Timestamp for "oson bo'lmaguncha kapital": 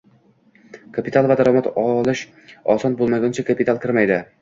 2.79-3.87